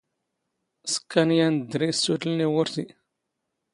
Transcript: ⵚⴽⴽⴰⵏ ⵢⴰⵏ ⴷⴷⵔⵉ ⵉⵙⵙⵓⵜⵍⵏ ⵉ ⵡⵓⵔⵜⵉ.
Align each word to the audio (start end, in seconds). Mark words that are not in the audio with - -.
ⵚⴽⴽⴰⵏ 0.93 1.29
ⵢⴰⵏ 1.35 1.55
ⴷⴷⵔⵉ 1.69 1.87
ⵉⵙⵙⵓⵜⵍⵏ 1.91 2.39
ⵉ 2.43 2.45
ⵡⵓⵔⵜⵉ. 2.53 2.85